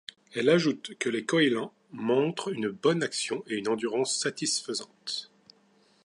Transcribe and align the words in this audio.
Elle 0.33 0.49
ajoute 0.49 0.97
que 0.97 1.09
les 1.09 1.25
Koheilan 1.27 1.71
montrent 1.91 2.51
une 2.51 2.69
bonne 2.69 3.03
action 3.03 3.43
et 3.45 3.57
une 3.57 3.69
endurance 3.69 4.17
satisfaisante. 4.17 5.31